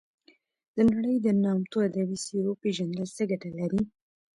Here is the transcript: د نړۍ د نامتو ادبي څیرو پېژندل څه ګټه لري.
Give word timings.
د 0.75 0.77
نړۍ 0.91 1.15
د 1.21 1.27
نامتو 1.43 1.77
ادبي 1.87 2.17
څیرو 2.25 2.59
پېژندل 2.61 3.07
څه 3.15 3.23
ګټه 3.31 3.49
لري. 3.59 3.81